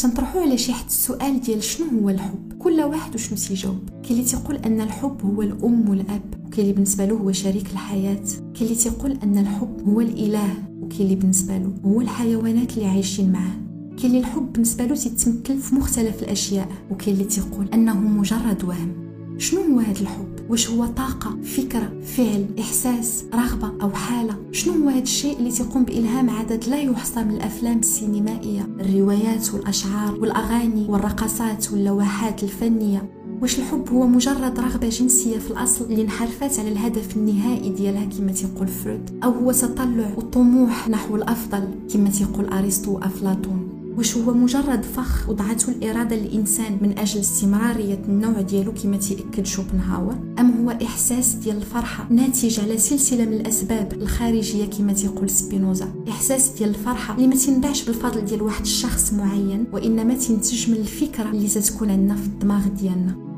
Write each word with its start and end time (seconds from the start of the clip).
فاش 0.00 0.10
نطرحوا 0.10 0.42
على 0.42 0.58
شي 0.58 0.72
حد 0.72 0.86
السؤال 0.86 1.40
ديال 1.40 1.62
شنو 1.62 2.00
هو 2.00 2.08
الحب؟ 2.10 2.52
كل 2.58 2.80
واحد 2.80 3.14
وشنو 3.14 3.38
تيجاوب 3.38 3.78
كاين 4.02 4.18
اللي 4.18 4.24
تيقول 4.24 4.56
أن 4.56 4.80
الحب 4.80 5.16
هو 5.24 5.42
الأم 5.42 5.88
والأب 5.88 6.34
وكاين 6.46 6.64
اللي 6.64 6.72
بالنسبة 6.72 7.04
له 7.04 7.14
هو 7.14 7.32
شريك 7.32 7.66
الحياة. 7.72 8.24
كاين 8.54 8.62
اللي 8.62 8.74
تيقول 8.74 9.18
أن 9.22 9.38
الحب 9.38 9.88
هو 9.88 10.00
الإله 10.00 10.54
وكاين 10.80 11.00
اللي 11.00 11.14
بالنسبة 11.14 11.58
له 11.58 11.72
هو 11.84 12.00
الحيوانات 12.00 12.76
اللي 12.76 12.88
عايشين 12.88 13.32
معاه. 13.32 13.56
كاين 13.96 14.06
اللي 14.06 14.18
الحب 14.18 14.52
بالنسبة 14.52 14.84
له 14.86 14.94
تيتمثل 14.94 15.58
في 15.58 15.74
مختلف 15.74 16.22
الأشياء 16.22 16.68
وكاين 16.90 17.14
اللي 17.14 17.24
تيقول 17.24 17.68
أنه 17.74 18.00
مجرد 18.00 18.64
وهم. 18.64 18.92
شنو 19.38 19.60
هو 19.60 19.78
هذا 19.78 20.00
الحب؟ 20.00 20.29
واش 20.50 20.70
هو 20.70 20.86
طاقة 20.86 21.36
فكرة 21.42 21.92
فعل 22.04 22.46
إحساس 22.58 23.24
رغبة 23.34 23.72
أو 23.82 23.90
حالة؟ 23.90 24.36
شنو 24.52 24.72
هو 24.74 24.88
هذا 24.88 25.02
الشيء 25.02 25.38
اللي 25.38 25.50
تقوم 25.50 25.84
بإلهام 25.84 26.30
عدد 26.30 26.64
لا 26.68 26.76
يحصى 26.76 27.24
من 27.24 27.30
الأفلام 27.30 27.78
السينمائية؟ 27.78 28.68
الروايات 28.80 29.54
والأشعار 29.54 30.14
والأغاني 30.20 30.86
والرقصات 30.88 31.72
واللوحات 31.72 32.42
الفنية. 32.42 33.10
واش 33.42 33.58
الحب 33.58 33.88
هو 33.88 34.06
مجرد 34.06 34.60
رغبة 34.60 34.88
جنسية 34.88 35.38
في 35.38 35.50
الأصل 35.50 35.84
اللي 35.84 36.02
انحرفت 36.02 36.58
على 36.58 36.68
الهدف 36.68 37.16
النهائي 37.16 37.70
ديالها 37.70 38.04
كما 38.04 38.32
تيقول 38.32 38.68
فرويد؟ 38.68 39.10
أو 39.24 39.30
هو 39.30 39.52
تطلع 39.52 40.14
وطموح 40.16 40.88
نحو 40.88 41.16
الأفضل 41.16 41.68
كما 41.92 42.10
تيقول 42.10 42.46
أرسطو 42.46 42.94
وأفلاطون 42.94 43.69
واش 44.00 44.16
هو 44.16 44.34
مجرد 44.34 44.84
فخ 44.84 45.28
وضعته 45.28 45.70
الإرادة 45.70 46.16
للإنسان 46.16 46.78
من 46.80 46.98
أجل 46.98 47.20
استمرارية 47.20 48.02
النوع 48.08 48.40
ديالو 48.40 48.72
كما 48.72 48.96
تيأكد 48.96 49.46
شوبنهاور؟ 49.46 50.14
أم 50.38 50.50
هو 50.50 50.70
إحساس 50.70 51.32
ديال 51.32 51.56
الفرحة 51.56 52.06
ناتج 52.10 52.60
على 52.60 52.78
سلسلة 52.78 53.24
من 53.24 53.32
الأسباب 53.32 53.92
الخارجية 53.92 54.66
كما 54.66 54.92
تيقول 54.92 55.30
سبينوزا؟ 55.30 55.92
إحساس 56.08 56.48
ديال 56.48 56.68
الفرحة 56.68 57.14
اللي 57.14 57.26
ما 57.26 57.34
تنبعش 57.34 57.84
بالفضل 57.84 58.24
ديال 58.24 58.42
واحد 58.42 58.62
الشخص 58.62 59.12
معين 59.12 59.64
وإنما 59.72 60.14
تنتج 60.14 60.70
من 60.70 60.76
الفكرة 60.76 61.30
اللي 61.30 61.48
تتكون 61.48 61.90
عندنا 61.90 62.16
في 62.16 62.26
الدماغ 62.26 62.68
ديالنا. 62.68 63.29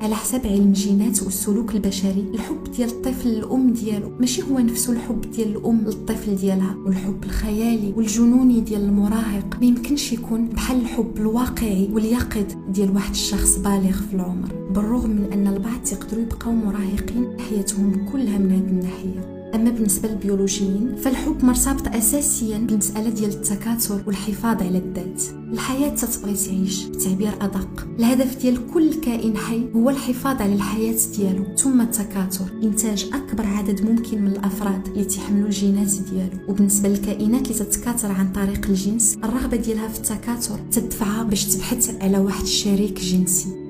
على 0.00 0.14
حسب 0.14 0.46
علم 0.46 0.68
الجينات 0.68 1.22
والسلوك 1.22 1.74
البشري. 1.74 2.24
الحب 2.34 2.64
ديال 2.76 2.88
الطفل 2.88 3.28
للام 3.28 3.72
ديالو 3.72 4.12
ماشي 4.20 4.42
هو 4.42 4.58
نفسه 4.58 4.92
الحب 4.92 5.20
ديال 5.20 5.56
الأم 5.56 5.80
للطفل 5.86 6.36
ديالها. 6.36 6.76
والحب 6.86 7.24
الخيالي 7.24 7.92
والجنوني 7.96 8.60
ديال 8.60 8.80
المراهق 8.80 9.56
ما 9.60 9.66
يمكنش 9.66 10.12
يكون 10.12 10.48
بحال 10.48 10.80
الحب 10.80 11.12
الواقعي 11.16 11.88
واليقظ 11.92 12.54
ديال 12.68 12.94
واحد 12.94 13.10
الشخص 13.10 13.56
بالغ 13.58 13.92
في 13.92 14.14
العمر. 14.14 14.48
بالرغم 14.70 15.10
من 15.10 15.32
أن 15.32 15.46
البعض 15.46 15.82
تقدروا 15.82 16.22
يبقاو 16.22 16.52
مراهقين 16.52 17.40
حياتهم 17.40 18.06
كلها 18.12 18.38
من 18.38 18.50
هذه 18.52 18.70
الناحية. 18.70 19.35
أما 19.54 19.70
بالنسبة 19.70 20.08
للبيولوجيين 20.08 20.96
فالحب 20.96 21.44
مرتبط 21.44 21.88
اساسيا 21.88 22.58
بالمسألة 22.58 23.10
ديال 23.10 23.30
التكاثر 23.30 24.02
والحفاظ 24.06 24.62
على 24.62 24.78
الذات. 24.78 25.22
الحياة 25.52 25.88
تتبغي 25.88 26.34
تعيش 26.34 26.84
بتعبير 26.84 27.32
أدق. 27.40 27.86
الهدف 27.98 28.40
ديال 28.42 28.70
كل 28.74 28.94
كائن 28.94 29.36
حي 29.36 29.66
هو 29.76 29.90
الحفاظ 29.90 30.42
على 30.42 30.54
الحياة 30.54 30.96
ديالو 31.16 31.44
ثم 31.56 31.80
التكاثر. 31.80 32.44
إنتاج 32.62 33.10
أكبر 33.12 33.46
عدد 33.46 33.90
ممكن 33.90 34.22
من 34.22 34.30
الأفراد 34.30 34.86
اللي 34.88 35.04
تيحملوا 35.04 35.46
الجينات 35.46 35.90
ديالو. 36.10 36.38
وبالنسبة 36.48 36.88
للكائنات 36.88 37.50
اللي 37.50 37.64
تتكاثر 37.64 38.12
عن 38.12 38.32
طريق 38.32 38.66
الجنس 38.66 39.16
الرغبة 39.24 39.56
ديالها 39.56 39.88
في 39.88 39.98
التكاثر 39.98 40.58
تدفعها 40.70 41.22
باش 41.22 41.44
تبحث 41.44 42.02
على 42.02 42.18
واحد 42.18 42.42
الشريك 42.42 43.00
جنسي. 43.00 43.65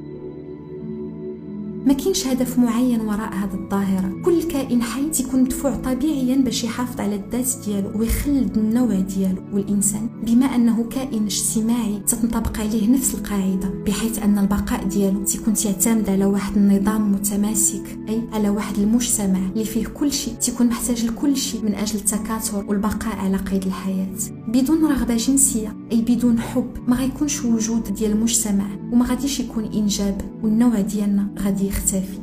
ما 1.86 1.92
كاينش 1.92 2.26
هدف 2.26 2.58
معين 2.58 3.00
وراء 3.00 3.34
هذه 3.34 3.54
الظاهرة. 3.54 4.22
كل 4.24 4.42
كائن 4.42 4.82
حي 4.82 5.10
تيكون 5.10 5.42
مدفوع 5.42 5.74
طبيعيا 5.74 6.36
باش 6.36 6.64
يحافظ 6.64 7.00
على 7.00 7.14
الذات 7.14 7.48
ديالو 7.66 7.98
ويخلد 7.98 8.58
النوع 8.58 9.00
ديالو. 9.00 9.42
والإنسان 9.52 10.08
بما 10.26 10.46
أنه 10.46 10.84
كائن 10.84 11.24
اجتماعي 11.24 12.02
تتنطبق 12.06 12.60
عليه 12.60 12.90
نفس 12.90 13.14
القاعدة 13.14 13.68
بحيث 13.86 14.18
أن 14.18 14.38
البقاء 14.38 14.84
ديالو 14.84 15.24
تيكون 15.24 15.54
تعتمد 15.54 16.08
على 16.10 16.24
واحد 16.24 16.56
النظام 16.56 17.12
متماسك 17.12 17.98
أي 18.08 18.22
على 18.32 18.48
واحد 18.48 18.78
المجتمع 18.78 19.38
اللي 19.38 19.64
فيه 19.64 19.86
كل 19.86 20.12
شيء. 20.12 20.34
تيكون 20.34 20.66
محتاج 20.66 21.04
لكل 21.04 21.36
شيء 21.36 21.62
من 21.62 21.74
أجل 21.74 21.96
التكاثر 21.98 22.64
والبقاء 22.68 23.16
على 23.16 23.36
قيد 23.36 23.66
الحياة. 23.66 24.16
بدون 24.48 24.84
رغبة 24.84 25.16
جنسية 25.16 25.76
أي 25.92 26.00
بدون 26.00 26.40
حب 26.40 26.70
ما 26.88 26.96
غيكونش 26.96 27.44
وجود 27.44 27.94
ديال 27.94 28.12
المجتمع 28.12 28.66
وما 28.92 29.04
غاديش 29.06 29.40
يكون 29.40 29.64
إنجاب 29.64 30.20
والنوع 30.42 30.80
ديالنا 30.80 31.28
غادي 31.38 31.66
يختفي. 31.76 32.18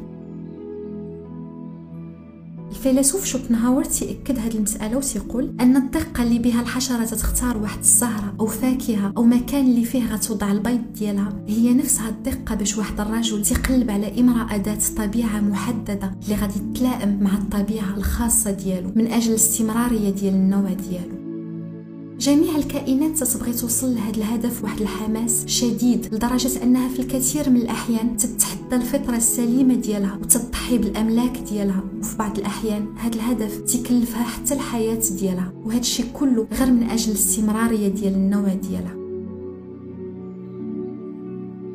الفيلسوف 2.69 3.25
شوبنهاور 3.25 3.83
تيأكد 3.83 4.39
هذه 4.39 4.55
المسألة 4.57 4.97
وتيقول 4.97 5.55
أن 5.61 5.77
الدقة 5.77 6.23
اللي 6.23 6.39
بها 6.39 6.61
الحشرة 6.61 7.05
تختار 7.05 7.57
واحد 7.57 7.79
الزهرة 7.79 8.33
أو 8.39 8.45
فاكهة 8.45 9.13
أو 9.17 9.23
مكان 9.23 9.65
اللي 9.65 9.85
فيه 9.85 10.13
غتوضع 10.13 10.51
البيض 10.51 10.81
ديالها 10.99 11.33
هي 11.47 11.73
نفسها 11.73 12.09
الدقة 12.09 12.55
باش 12.55 12.77
واحد 12.77 12.99
الرجل 12.99 13.43
تيقلب 13.43 13.91
على 13.91 14.19
إمرأة 14.19 14.55
ذات 14.55 14.83
طبيعة 14.97 15.39
محددة 15.39 16.15
اللي 16.23 16.35
غادي 16.35 16.59
تلائم 16.75 17.19
مع 17.23 17.33
الطبيعة 17.33 17.97
الخاصة 17.97 18.51
ديالو 18.51 18.91
من 18.95 19.07
أجل 19.07 19.29
الاستمرارية 19.29 20.09
ديال 20.09 20.33
النوع 20.33 20.73
ديالو. 20.73 21.22
جميع 22.23 22.55
الكائنات 22.55 23.17
تتبغي 23.17 23.53
توصل 23.53 23.95
لهذا 23.95 24.17
الهدف 24.17 24.63
واحد 24.63 24.81
الحماس 24.81 25.45
شديد 25.47 26.13
لدرجة 26.13 26.63
أنها 26.63 26.89
في 26.89 26.99
الكثير 26.99 27.49
من 27.49 27.57
الأحيان 27.57 28.17
تتحدى 28.17 28.75
الفطرة 28.75 29.15
السليمة 29.15 29.75
ديالها 29.75 30.19
وتضحي 30.21 30.77
بالأملاك 30.77 31.37
ديالها. 31.37 31.83
وفي 31.99 32.17
بعض 32.17 32.37
الأحيان 32.37 32.87
هذا 32.97 33.15
الهدف 33.15 33.57
تكلفها 33.57 34.23
حتى 34.23 34.53
الحياة 34.53 35.01
ديالها 35.19 35.53
وهذا 35.65 35.79
الشيء 35.79 36.05
كله 36.13 36.47
غير 36.53 36.71
من 36.71 36.83
أجل 36.83 37.11
الاستمرارية 37.11 37.87
ديال 37.87 38.13
النوع 38.13 38.53
ديالها. 38.53 39.02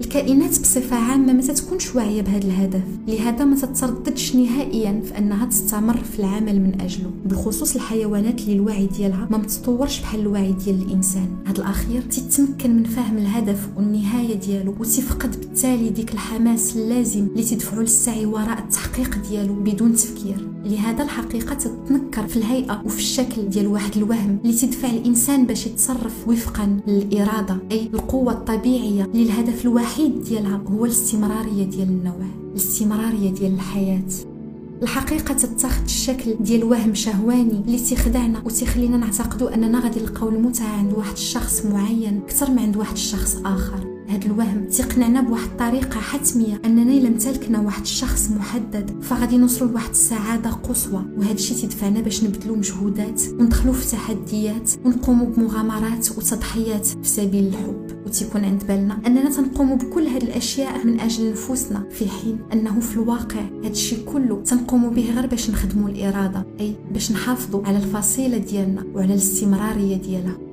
الكائنات 0.09 0.61
بصفة 0.61 0.97
عامة 0.97 1.33
ما 1.33 1.43
تتكونش 1.43 1.95
واعية 1.95 2.23
بهذا 2.23 2.45
الهدف. 2.47 2.83
لهذا 3.09 3.45
ما 3.45 3.57
تترددش 3.57 4.37
نهائيا 4.37 5.03
في 5.05 5.19
أنها 5.19 5.47
تستمر 5.47 5.97
في 5.97 6.19
العمل 6.19 6.61
من 6.61 6.81
أجله. 6.81 7.11
بالخصوص 7.27 7.75
الحيوانات 7.75 8.41
اللي 8.41 8.53
الوعي 8.53 8.87
ديالها 8.87 9.29
ما 9.31 9.39
متطورش 9.39 10.01
بحال 10.01 10.21
الوعي 10.21 10.53
ديال 10.53 10.83
الإنسان. 10.83 11.29
هذا 11.47 11.59
الأخير 11.59 12.03
تتمكن 12.03 12.77
من 12.77 12.85
فهم 12.85 13.19
الهدف 13.19 13.69
والنهاية 13.77 14.35
ديالو 14.35 14.75
وتفقد 14.81 15.41
بالتالي 15.41 15.89
ديك 15.89 16.13
الحماس 16.13 16.77
اللازم 16.77 17.27
اللي 17.27 17.45
تدفعو 17.45 17.81
للسعي 17.81 18.27
وراء 18.27 18.59
التحقيق 18.59 19.19
ديالو 19.31 19.55
بدون 19.55 19.95
تفكير. 19.95 20.49
لهذا 20.65 21.05
الحقيقة 21.05 21.55
تتنكر 21.55 22.27
في 22.27 22.37
الهيئة 22.37 22.83
وفي 22.87 22.99
الشكل 22.99 23.49
ديال 23.49 23.67
واحد 23.67 23.97
الوهم 23.97 24.39
اللي 24.45 24.57
تدفع 24.57 24.91
الإنسان 24.91 25.47
باش 25.47 25.67
يتصرف 25.67 26.29
وفقا 26.29 26.77
للإرادة 26.87 27.57
أي 27.71 27.91
القوة 27.95 28.33
الطبيعية 28.33 29.11
للهدف 29.15 29.65
الوحيد 29.65 30.08
ديالها 30.09 30.63
هو 30.67 30.85
الاستمرارية 30.85 31.65
ديال 31.65 31.89
النوع 31.89 32.27
الاستمرارية 32.51 33.31
ديال 33.31 33.55
الحياة. 33.55 34.09
الحقيقة 34.83 35.35
تتخذ 35.35 35.85
الشكل 35.85 36.35
ديال 36.41 36.65
وهم 36.65 36.95
شهواني 36.95 37.63
اللي 37.67 37.79
تيخدعنا 37.79 38.43
وتيخلينا 38.45 38.97
نعتقدوا 38.97 39.55
أننا 39.55 39.81
غادي 39.81 40.01
نلقاو 40.01 40.29
المتعة 40.29 40.79
عند 40.79 40.93
واحد 40.93 41.13
الشخص 41.13 41.67
معين 41.67 42.21
أكثر 42.25 42.51
من 42.51 42.59
عند 42.59 42.77
واحد 42.77 42.93
الشخص 42.93 43.37
آخر. 43.45 43.98
هذا 44.09 44.27
الوهم 44.27 44.65
تيقنعنا 44.65 45.21
بواحد 45.21 45.49
الطريقة 45.49 46.01
حتمية 46.01 46.61
أننا 46.65 46.93
إلا 46.93 47.09
امتلكنا 47.09 47.61
واحد 47.61 47.81
الشخص 47.83 48.31
محدد 48.31 49.03
فغادي 49.03 49.37
نوصلوا 49.37 49.71
لواحد 49.71 49.91
السعادة 49.91 50.51
قصوى. 50.51 51.05
وهذا 51.17 51.33
الشيء 51.33 51.57
تدفعنا 51.57 52.01
باش 52.01 52.25
نبذلوا 52.25 52.57
مجهودات 52.57 53.23
وندخلوا 53.41 53.75
في 53.75 53.91
تحديات 53.91 54.71
ونقوموا 54.85 55.27
بمغامرات 55.27 56.11
وتضحيات 56.11 56.87
في 56.87 57.09
سبيل 57.09 57.47
الحب. 57.47 57.87
وتيكون 58.07 58.45
عند 58.45 58.63
بالنا 58.69 58.99
أننا 59.07 59.31
تنقوموا 59.31 59.77
بكل 59.77 60.07
هذه 60.07 60.25
الأشياء 60.25 60.87
من 60.87 61.01
أجل 61.01 61.31
نفوسنا 61.31 61.89
في 61.91 62.09
حين 62.09 62.39
أنه 62.53 62.81
في 62.81 62.97
الواقع 62.97 63.41
هذا 63.41 63.69
الشيء 63.69 64.05
كله 64.05 64.43
تنقوموا 64.43 64.91
به 64.91 65.13
غير 65.15 65.27
باش 65.27 65.51
نخدموا 65.51 65.89
الإرادة 65.89 66.47
أي 66.61 66.75
باش 66.93 67.13
نحافظوا 67.13 67.67
على 67.67 67.77
الفصيلة 67.77 68.39
ديالنا 68.39 68.85
وعلى 68.95 69.13
الاستمرارية 69.13 69.97
ديالها. 69.97 70.48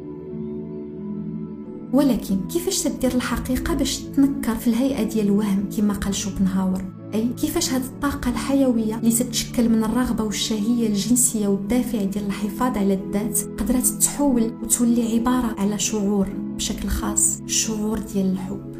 ولكن 1.96 2.38
كيفاش 2.54 2.84
تدير 2.84 3.16
الحقيقة 3.16 3.74
باش 3.74 3.98
تنكر 3.98 4.56
في 4.56 4.68
الهيئة 4.68 5.04
ديال 5.04 5.26
الوهم 5.26 5.70
كما 5.78 5.94
قال 5.94 6.16
شوبنهاور؟ 6.16 6.82
أي 7.14 7.30
كيفاش 7.42 7.74
هذه 7.74 7.84
الطاقة 7.84 8.32
الحيوية 8.32 8.96
اللي 8.96 9.12
تتشكل 9.12 9.70
من 9.70 9.84
الرغبة 9.84 10.24
والشهية 10.24 10.88
الجنسية 10.88 11.48
والدافع 11.48 12.04
ديال 12.04 12.26
الحفاظ 12.26 12.78
على 12.78 12.94
الذات 12.94 13.40
قدرت 13.58 13.86
تتحول 13.86 14.54
وتولي 14.64 15.14
عبارة 15.14 15.56
على 15.58 15.80
شعور 15.80 16.28
بشكل 16.56 16.90
خاص 16.90 17.40
الشعور 17.40 18.00
ديال 18.00 18.32
الحب. 18.32 18.76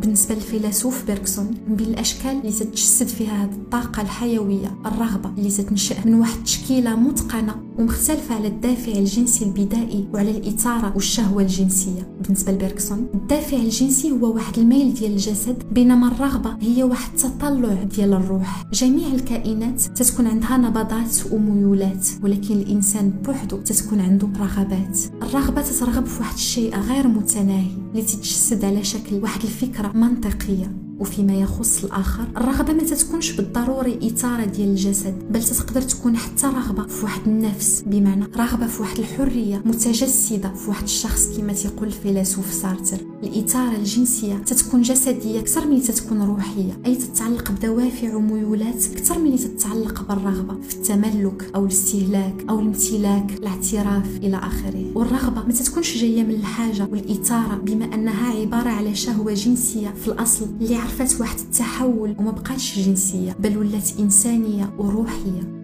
بالنسبة 0.00 0.34
للفيلسوف 0.34 1.06
بيركسون 1.06 1.50
من 1.68 1.76
بين 1.76 1.86
الاشكال 1.86 2.30
اللي 2.30 2.52
تتجسد 2.52 3.06
فيها 3.06 3.44
هذه 3.44 3.52
الطاقة 3.52 4.02
الحيوية 4.02 4.78
الرغبة 4.86 5.30
اللي 5.38 5.50
تتنشأ 5.50 5.96
من 6.04 6.14
واحد 6.14 6.36
التشكيلة 6.38 6.96
متقنة 6.96 7.54
ومختلفة 7.80 8.34
على 8.34 8.48
الدافع 8.48 8.92
الجنسي 8.92 9.44
البدائي 9.44 10.08
وعلى 10.14 10.30
الإثارة 10.30 10.92
والشهوة 10.94 11.42
الجنسية. 11.42 12.08
بالنسبة 12.22 12.52
لبيركسون 12.52 13.06
الدافع 13.14 13.56
الجنسي 13.56 14.10
هو 14.10 14.34
واحد 14.34 14.58
الميل 14.58 14.94
ديال 14.94 15.12
الجسد 15.12 15.62
بينما 15.72 16.08
الرغبة 16.08 16.56
هي 16.60 16.82
واحد 16.82 17.12
التطلع 17.12 17.82
ديال 17.82 18.12
الروح. 18.12 18.64
جميع 18.72 19.08
الكائنات 19.08 19.80
تتكون 19.80 20.26
عندها 20.26 20.56
نبضات 20.56 21.32
وميولات 21.32 22.06
ولكن 22.22 22.54
الإنسان 22.54 23.10
بوحدو 23.10 23.56
تتكون 23.56 24.00
عنده 24.00 24.28
رغبات. 24.40 24.98
الرغبة 25.22 25.62
تترغب 25.62 26.06
في 26.06 26.20
واحد 26.20 26.34
الشيء 26.34 26.76
غير 26.76 27.08
متناهي 27.08 27.76
اللي 27.90 28.02
تتجسد 28.02 28.64
على 28.64 28.84
شكل 28.84 29.16
واحد 29.16 29.42
الفكرة 29.42 29.92
منطقية. 29.92 30.89
وفيما 31.00 31.34
يخص 31.34 31.84
الآخر 31.84 32.24
الرغبة 32.36 32.72
ما 32.72 32.82
تتكونش 32.82 33.32
بالضروري 33.32 33.98
اثاره 34.06 34.44
ديال 34.44 34.68
الجسد 34.68 35.14
بل 35.30 35.42
تقدر 35.42 35.82
تكون 35.82 36.16
حتى 36.16 36.46
رغبة 36.46 36.86
في 36.86 37.04
واحد 37.04 37.20
النفس. 37.26 37.82
بمعنى 37.86 38.24
رغبة 38.36 38.66
في 38.66 38.82
واحد 38.82 38.98
الحرية 38.98 39.62
متجسدة 39.64 40.54
في 40.54 40.68
واحد 40.68 40.82
الشخص 40.82 41.36
كما 41.36 41.52
تيقول 41.52 41.88
الفيلسوف 41.88 42.52
سارتر. 42.52 42.98
الاثاره 43.22 43.76
الجنسية 43.76 44.34
تتكون 44.36 44.82
جسدية 44.82 45.40
أكثر 45.40 45.66
من 45.66 45.82
تتكون 45.82 46.22
روحية 46.22 46.78
أي 46.86 46.96
تتعلق 46.96 47.50
بدوافع 47.50 48.14
وميولات 48.14 48.86
أكثر 48.96 49.18
من 49.18 49.36
تتعلق 49.36 50.02
بالرغبة 50.08 50.60
في 50.68 50.74
التملك 50.74 51.50
أو 51.54 51.64
الاستهلاك 51.64 52.44
أو 52.50 52.60
الامتلاك 52.60 53.32
الاعتراف 53.32 54.16
إلى 54.16 54.36
آخره. 54.36 54.84
والرغبة 54.94 55.42
ما 55.42 55.52
تتكونش 55.52 55.96
جاية 55.98 56.22
من 56.22 56.34
الحاجة 56.34 56.88
والاثاره 56.92 57.54
بما 57.54 57.84
أنها 57.94 58.40
عبارة 58.40 58.68
على 58.68 58.94
شهوة 58.94 59.34
جنسية 59.34 59.94
في 60.04 60.08
الأصل. 60.08 60.46
اللي 60.60 60.76
عرفت 60.90 61.20
واحد 61.20 61.38
التحول 61.38 62.14
وما 62.18 62.30
بقاتش 62.30 62.78
جنسية 62.78 63.36
بل 63.40 63.58
ولات 63.58 63.90
إنسانية 64.00 64.70
وروحية. 64.78 65.60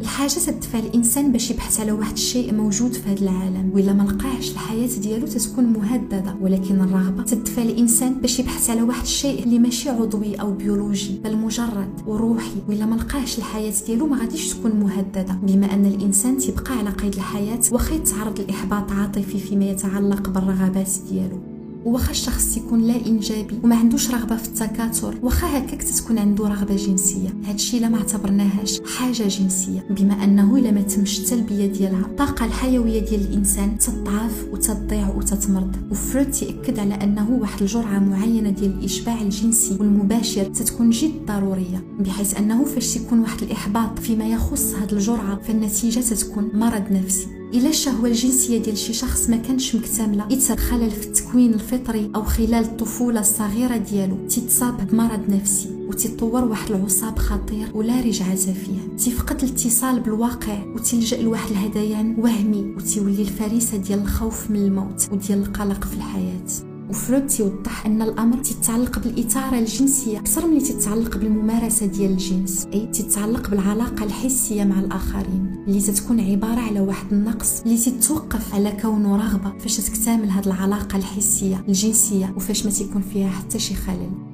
الحاجة 0.00 0.32
تدفع 0.46 0.78
الإنسان 0.78 1.32
باش 1.32 1.50
يبحث 1.50 1.80
على 1.80 1.92
واحد 1.92 2.12
الشيء 2.12 2.54
موجود 2.54 2.92
في 2.92 3.08
هذا 3.08 3.20
العالم 3.20 3.70
ولا 3.74 3.92
ما 3.92 4.02
لقاهش 4.02 4.52
الحياة 4.52 4.88
ديالو 5.02 5.26
تتكون 5.26 5.64
مهددة. 5.64 6.36
ولكن 6.40 6.80
الرغبة 6.80 7.22
تدفع 7.22 7.62
الإنسان 7.62 8.14
باش 8.14 8.38
يبحث 8.38 8.70
على 8.70 8.82
واحد 8.82 9.02
الشيء 9.02 9.44
اللي 9.44 9.58
ماشي 9.58 9.90
عضوي 9.90 10.34
أو 10.34 10.52
بيولوجي 10.52 11.20
بل 11.24 11.36
مجرد 11.36 11.90
وروحي. 12.06 12.56
ولا 12.68 12.86
ما 12.86 12.94
لقاهش 12.94 13.38
الحياة 13.38 13.74
ديالو 13.86 14.06
ما 14.06 14.18
غاديش 14.18 14.54
تكون 14.54 14.72
مهددة. 14.80 15.38
بما 15.42 15.74
أن 15.74 15.86
الإنسان 15.86 16.38
تيبقى 16.38 16.78
على 16.78 16.90
قيد 16.90 17.14
الحياة 17.14 17.60
واخا 17.72 17.94
يتعرض 17.94 18.40
لاحباط 18.40 18.92
عاطفي 18.92 19.38
فيما 19.38 19.64
يتعلق 19.64 20.28
بالرغبات 20.28 20.90
ديالو. 21.10 21.57
واخا 21.84 22.10
الشخص 22.10 22.56
يكون 22.56 22.82
لا 22.82 23.06
إنجابي 23.06 23.58
وما 23.64 23.76
عندوش 23.76 24.10
رغبة 24.10 24.36
في 24.36 24.48
التكاثر 24.48 25.18
واخا 25.22 25.58
هكاك 25.58 25.82
تتكون 25.82 26.18
عنده 26.18 26.48
رغبة 26.48 26.76
جنسية. 26.76 27.28
هادشي 27.44 27.78
لا 27.78 27.88
ما 27.88 27.98
اعتبرناهاش 27.98 28.80
حاجة 28.96 29.22
جنسية 29.28 29.86
بما 29.90 30.24
أنه 30.24 30.56
إلا 30.56 30.70
ما 30.70 30.80
تمش 30.80 31.18
التلبية 31.18 31.66
ديالها. 31.66 32.00
الطاقة 32.00 32.44
الحيوية 32.44 33.00
ديال 33.00 33.20
الإنسان 33.20 33.78
تضعف 33.78 34.44
وتضيع 34.52 35.08
وتتمرض 35.08 35.76
وفرويد 35.90 36.30
تاكد 36.30 36.78
على 36.78 36.94
أنه 36.94 37.30
واحد 37.30 37.60
الجرعة 37.60 37.98
معينة 37.98 38.50
ديال 38.50 38.78
الإشباع 38.78 39.22
الجنسي 39.22 39.76
والمباشر 39.80 40.44
تتكون 40.44 40.90
جد 40.90 41.26
ضرورية 41.26 41.84
بحيث 42.00 42.36
أنه 42.36 42.64
فاش 42.64 42.96
يكون 42.96 43.20
واحد 43.20 43.42
الإحباط 43.42 43.98
فيما 43.98 44.28
يخص 44.28 44.74
هاد 44.74 44.92
الجرعة 44.92 45.40
فالنتيجة 45.42 46.00
تتكون 46.00 46.50
مرض 46.54 46.92
نفسي. 46.92 47.37
إلا 47.54 47.68
الشهوة 47.68 48.08
الجنسية 48.08 48.58
ديال 48.58 48.78
شي 48.78 48.92
شخص 48.92 49.30
ما 49.30 49.36
كانش 49.36 49.74
مكتملة 49.74 50.26
يتسر 50.30 50.56
خلل 50.56 50.90
في 50.90 51.06
التكوين 51.06 51.54
الفطري 51.54 52.10
أو 52.14 52.22
خلال 52.22 52.54
الطفولة 52.54 53.20
الصغيرة 53.20 53.76
ديالو. 53.76 54.16
تتصاب 54.28 54.90
بمرض 54.90 55.20
نفسي 55.28 55.68
وتطور 55.88 56.44
واحد 56.44 56.70
العصاب 56.70 57.18
خطير 57.18 57.68
ولا 57.74 58.00
رجعة 58.00 58.36
فيه 58.36 58.96
تفقد 58.98 59.42
الاتصال 59.42 60.00
بالواقع 60.00 60.64
وتلجأ 60.74 61.22
لواحد 61.22 61.50
الهذيان 61.50 62.16
وهمي 62.18 62.74
وتولي 62.76 63.22
الفريسة 63.22 63.76
ديال 63.76 63.98
الخوف 63.98 64.50
من 64.50 64.56
الموت 64.56 65.08
وديال 65.12 65.38
القلق 65.38 65.84
في 65.84 65.94
الحياة. 65.96 66.46
وفرويد 66.90 67.26
تيوضح 67.26 67.86
أن 67.86 68.02
الأمر 68.02 68.36
تتعلق 68.36 68.98
بالاثاره 68.98 69.58
الجنسية 69.58 70.18
أكثر 70.18 70.46
من 70.46 70.62
تتعلق 70.62 71.16
بالممارسة 71.16 71.86
ديال 71.86 72.10
الجنس 72.10 72.66
أي 72.72 72.86
تتعلق 72.86 73.50
بالعلاقة 73.50 74.04
الحسية 74.04 74.64
مع 74.64 74.80
الآخرين. 74.80 75.47
اللي 75.68 75.80
تتكون 75.80 76.20
عبارة 76.20 76.60
على 76.60 76.80
واحد 76.80 77.12
النقص 77.12 77.60
اللي 77.60 77.78
تتوقف 77.78 78.54
على 78.54 78.72
كونه 78.82 79.16
رغبة 79.16 79.58
فاش 79.58 79.76
تكتمل 79.76 80.30
هذه 80.30 80.46
العلاقة 80.46 80.96
الحسية 80.96 81.64
الجنسية 81.68 82.32
وفاش 82.36 82.64
ما 82.64 82.70
تيكون 82.70 83.02
فيها 83.02 83.30
حتى 83.30 83.58
شي 83.58 83.74
خلل. 83.74 84.27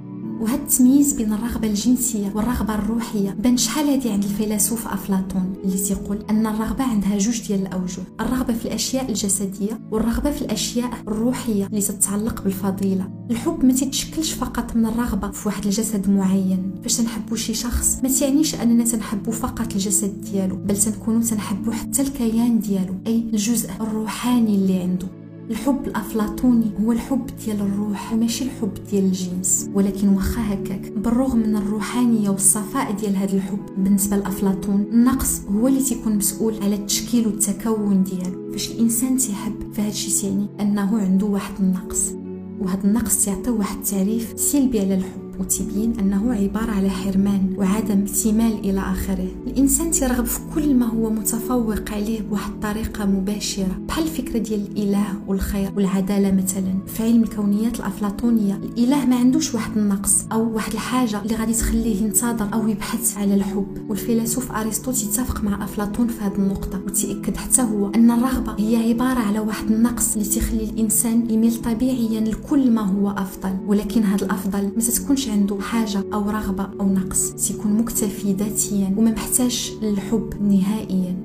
وهذا 0.44 0.62
التمييز 0.62 1.12
بين 1.12 1.32
الرغبة 1.32 1.68
الجنسية 1.68 2.32
والرغبة 2.34 2.74
الروحية 2.74 3.30
بان 3.30 3.56
شحال 3.56 3.86
هذه 3.86 4.12
عند 4.12 4.24
الفيلسوف 4.24 4.88
أفلاطون 4.88 5.52
اللي 5.64 5.76
تيقول 5.78 6.24
أن 6.30 6.46
الرغبة 6.46 6.84
عندها 6.84 7.18
جوج 7.18 7.46
ديال 7.46 7.66
الأوجه 7.66 8.02
الرغبة 8.20 8.54
في 8.54 8.64
الأشياء 8.64 9.08
الجسدية 9.08 9.80
والرغبة 9.90 10.30
في 10.30 10.42
الأشياء 10.42 10.90
الروحية 11.08 11.66
اللي 11.66 11.80
تتعلق 11.80 12.42
بالفضيلة. 12.42 13.08
الحب 13.30 13.64
ما 13.64 13.72
تتشكلش 13.72 14.32
فقط 14.32 14.76
من 14.76 14.86
الرغبة 14.86 15.30
في 15.30 15.48
واحد 15.48 15.64
الجسد 15.64 16.10
معين. 16.10 16.74
فاش 16.82 16.96
تنحبوا 16.96 17.36
شي 17.36 17.54
شخص 17.54 18.00
ما 18.02 18.08
تعنيش 18.08 18.54
أننا 18.54 18.84
تنحبوا 18.84 19.32
فقط 19.32 19.72
الجسد 19.72 20.20
ديالو 20.20 20.56
بل 20.56 20.76
تنكونوا 20.76 21.22
تنحبوا 21.22 21.72
حتى 21.72 22.02
الكيان 22.02 22.60
ديالو 22.60 22.94
أي 23.06 23.18
الجزء 23.32 23.70
الروحاني 23.80 24.54
اللي 24.54 24.78
عنده. 24.78 25.23
الحب 25.50 25.86
الأفلاطوني 25.86 26.70
هو 26.84 26.92
الحب 26.92 27.26
ديال 27.44 27.60
الروح 27.60 28.14
ماشي 28.14 28.44
الحب 28.44 28.74
ديال 28.90 29.04
الجنس. 29.04 29.70
ولكن 29.74 30.08
واخا 30.08 30.54
هكاك 30.54 30.92
بالرغم 30.92 31.38
من 31.38 31.56
الروحانية 31.56 32.30
والصفاء 32.30 32.92
ديال 32.92 33.16
هذا 33.16 33.36
الحب 33.36 33.58
بالنسبة 33.78 34.16
لافلاطون 34.16 34.80
النقص 34.92 35.40
هو 35.40 35.68
اللي 35.68 35.82
تيكون 35.82 36.16
مسؤول 36.16 36.54
على 36.62 36.74
التشكيل 36.74 37.26
والتكون 37.26 38.02
ديالو. 38.02 38.52
فاش 38.52 38.70
الإنسان 38.70 39.16
تيحب 39.16 39.72
فهذا 39.74 39.88
الشيء 39.88 40.30
يعني 40.30 40.46
أنه 40.60 40.98
عنده 40.98 41.26
واحد 41.26 41.54
النقص. 41.60 42.12
وهذا 42.60 42.84
النقص 42.84 43.28
يعطي 43.28 43.50
واحد 43.50 43.76
التعريف 43.76 44.34
سلبي 44.36 44.80
على 44.80 44.94
الحب. 44.94 45.23
وتبين 45.40 45.98
أنه 46.00 46.32
عبارة 46.34 46.70
على 46.70 46.90
حرمان 46.90 47.54
وعدم 47.56 48.02
اكتمال 48.02 48.58
إلى 48.58 48.80
آخره. 48.80 49.28
الإنسان 49.46 49.90
ترغب 49.90 50.24
في 50.24 50.38
كل 50.54 50.74
ما 50.74 50.86
هو 50.86 51.10
متفوق 51.10 51.90
عليه 51.92 52.22
بواحد 52.22 52.50
الطريقة 52.52 53.06
مباشرة. 53.06 53.80
بحال 53.88 54.04
الفكرة 54.04 54.38
ديال 54.38 54.60
الإله 54.66 55.04
والخير 55.26 55.72
والعدالة 55.76 56.32
مثلا. 56.32 56.74
في 56.86 57.02
علم 57.02 57.22
الكونيات 57.22 57.80
الأفلاطونية 57.80 58.54
الإله 58.54 59.06
ما 59.06 59.16
عندوش 59.16 59.54
واحد 59.54 59.76
النقص 59.78 60.24
أو 60.32 60.54
واحد 60.54 60.72
الحاجة 60.72 61.22
اللي 61.22 61.34
غادي 61.34 61.52
تخليه 61.52 62.02
ينتظر 62.02 62.48
أو 62.54 62.68
يبحث 62.68 63.18
على 63.18 63.34
الحب. 63.34 63.86
والفيلسوف 63.88 64.52
أرسطو 64.52 64.90
يتفق 64.90 65.44
مع 65.44 65.64
أفلاطون 65.64 66.08
في 66.08 66.20
هذه 66.20 66.34
النقطة 66.34 66.80
وتأكد 66.86 67.36
حتى 67.36 67.62
هو 67.62 67.90
أن 67.90 68.10
الرغبة 68.10 68.56
هي 68.58 68.88
عبارة 68.90 69.18
على 69.18 69.38
واحد 69.38 69.70
النقص 69.70 70.16
اللي 70.16 70.28
تخلي 70.28 70.64
الإنسان 70.64 71.30
يميل 71.30 71.62
طبيعيا 71.62 72.20
لكل 72.20 72.70
ما 72.70 72.82
هو 72.82 73.10
أفضل. 73.10 73.56
ولكن 73.66 74.02
هذا 74.02 74.24
الأفضل 74.24 74.62
ما 74.62 74.80
تتكونش 74.80 75.23
يكونش 75.24 75.38
عنده 75.38 75.60
حاجة 75.60 76.04
أو 76.14 76.30
رغبة 76.30 76.70
أو 76.80 76.88
نقص 76.88 77.30
تيكون 77.32 77.72
مكتفي 77.72 78.32
ذاتيا 78.32 78.94
وما 78.96 79.10
محتاج 79.10 79.72
للحب 79.82 80.34
نهائيا. 80.42 81.16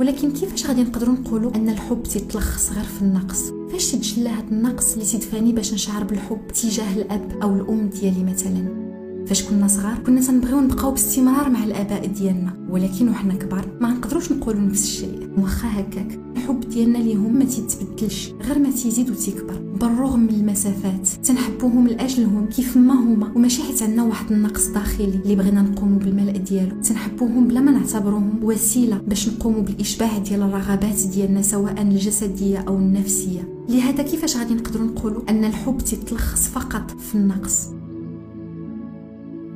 ولكن 0.00 0.30
كيفاش 0.30 0.66
غادي 0.66 0.82
نقدروا 0.82 1.14
نقولوا 1.14 1.54
أن 1.56 1.68
الحب 1.68 2.02
تيتلخص 2.02 2.72
غير 2.72 2.84
في 2.84 3.02
النقص؟ 3.02 3.52
فاش 3.72 3.92
تتجلى 3.92 4.28
هذا 4.28 4.50
النقص 4.50 4.92
اللي 4.92 5.04
تدفعني 5.04 5.52
باش 5.52 5.74
نشعر 5.74 6.04
بالحب 6.04 6.48
تجاه 6.48 6.96
الأب 6.96 7.38
أو 7.42 7.56
الأم 7.56 7.88
ديالي 7.88 8.24
مثلا؟ 8.24 8.91
فاش 9.32 9.42
كنا 9.42 9.68
صغار 9.68 9.98
كنا 9.98 10.20
تنبغيو 10.20 10.60
نبقاو 10.60 10.90
باستمرار 10.90 11.50
مع 11.50 11.64
الآباء 11.64 12.06
ديالنا. 12.06 12.66
ولكن 12.70 13.08
وحنا 13.08 13.34
كبار 13.34 13.68
ما 13.80 13.90
نقدروش 13.90 14.32
نقولوا 14.32 14.60
نفس 14.60 14.84
الشيء. 14.84 15.30
واخا 15.38 15.68
هكاك 15.68 16.20
الحب 16.36 16.60
ديالنا 16.60 16.98
ليهم 16.98 17.38
ما 17.38 17.44
تيتبدلش 17.44 18.32
غير 18.42 18.58
ما 18.58 18.70
تيزيد 18.70 19.10
وتيكبر. 19.10 19.58
بالرغم 19.80 20.20
من 20.20 20.28
المسافات 20.28 21.08
تنحبوهم 21.08 21.88
لأجلهم 21.88 22.46
كيف 22.46 22.76
ما 22.76 22.94
هما. 22.94 23.32
وماشي 23.36 23.62
حيت 23.62 23.82
عندنا 23.82 24.02
واحد 24.02 24.32
النقص 24.32 24.66
داخلي 24.66 25.04
اللي 25.04 25.36
بغينا 25.36 25.62
نقوموا 25.62 25.98
بالملء 25.98 26.36
ديالو. 26.36 26.80
تنحبوهم 26.80 27.48
بلا 27.48 27.60
ما 27.60 27.70
نعتبروهم 27.70 28.40
وسيلة 28.42 28.98
باش 28.98 29.28
نقوموا 29.28 29.62
بالإشباع 29.62 30.18
ديال 30.18 30.42
الرغبات 30.42 31.06
ديالنا 31.14 31.42
سواء 31.42 31.82
الجسدية 31.82 32.58
أو 32.58 32.76
النفسية. 32.76 33.48
لهذا 33.68 34.02
كيفاش 34.02 34.36
غادي 34.36 34.54
نقدروا 34.54 34.86
نقولوا 34.86 35.22
أن 35.28 35.44
الحب 35.44 35.78
تتلخص 35.78 36.48
فقط 36.48 36.90
في 36.90 37.14
النقص؟ 37.14 37.68